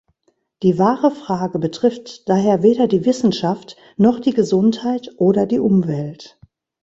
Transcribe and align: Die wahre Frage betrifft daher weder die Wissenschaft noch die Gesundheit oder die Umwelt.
Die 0.63 0.79
wahre 0.79 1.11
Frage 1.11 1.59
betrifft 1.59 2.27
daher 2.27 2.63
weder 2.63 2.87
die 2.87 3.05
Wissenschaft 3.05 3.75
noch 3.97 4.19
die 4.19 4.33
Gesundheit 4.33 5.11
oder 5.17 5.45
die 5.45 5.59
Umwelt. 5.59 6.39